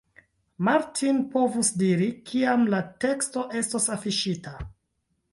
[0.67, 4.55] Martin povus diri, kiam la teksto estos afiŝita.